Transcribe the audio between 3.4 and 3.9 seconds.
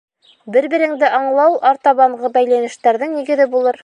булыр.